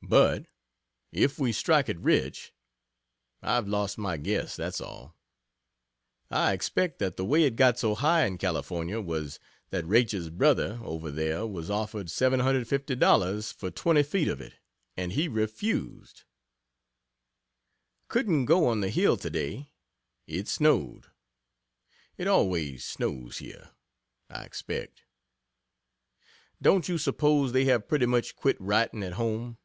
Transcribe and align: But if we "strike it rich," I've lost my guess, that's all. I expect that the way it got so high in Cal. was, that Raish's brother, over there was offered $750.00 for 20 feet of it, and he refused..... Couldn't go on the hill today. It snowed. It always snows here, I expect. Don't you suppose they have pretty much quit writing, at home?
But 0.00 0.46
if 1.12 1.38
we 1.38 1.52
"strike 1.52 1.90
it 1.90 1.98
rich," 1.98 2.54
I've 3.42 3.68
lost 3.68 3.98
my 3.98 4.16
guess, 4.16 4.56
that's 4.56 4.80
all. 4.80 5.14
I 6.30 6.54
expect 6.54 6.98
that 7.00 7.18
the 7.18 7.26
way 7.26 7.42
it 7.44 7.56
got 7.56 7.78
so 7.78 7.94
high 7.94 8.24
in 8.24 8.38
Cal. 8.38 8.58
was, 9.02 9.38
that 9.68 9.84
Raish's 9.86 10.30
brother, 10.30 10.78
over 10.82 11.10
there 11.10 11.46
was 11.46 11.68
offered 11.68 12.06
$750.00 12.06 13.52
for 13.52 13.70
20 13.70 14.02
feet 14.02 14.28
of 14.28 14.40
it, 14.40 14.54
and 14.96 15.12
he 15.12 15.28
refused..... 15.28 16.22
Couldn't 18.06 18.46
go 18.46 18.66
on 18.66 18.80
the 18.80 18.88
hill 18.88 19.18
today. 19.18 19.74
It 20.26 20.48
snowed. 20.48 21.08
It 22.16 22.26
always 22.26 22.82
snows 22.82 23.38
here, 23.38 23.72
I 24.30 24.44
expect. 24.44 25.02
Don't 26.62 26.88
you 26.88 26.96
suppose 26.96 27.52
they 27.52 27.66
have 27.66 27.88
pretty 27.88 28.06
much 28.06 28.36
quit 28.36 28.58
writing, 28.58 29.02
at 29.02 29.14
home? 29.14 29.58